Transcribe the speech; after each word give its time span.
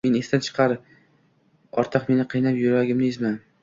meni 0.07 0.19
esdan 0.23 0.41
chiqar, 0.47 0.73
ortiq 1.85 2.11
meni 2.15 2.29
qiynab 2.35 2.63
yuragimni 2.67 3.17
ezma… 3.17 3.39